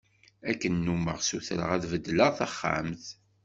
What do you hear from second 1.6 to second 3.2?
ad beddleɣ taxxamt.